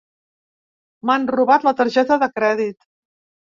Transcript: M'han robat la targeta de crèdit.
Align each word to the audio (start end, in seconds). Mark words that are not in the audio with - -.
M'han 1.09 1.29
robat 1.35 1.69
la 1.69 1.75
targeta 1.83 2.19
de 2.25 2.33
crèdit. 2.41 2.77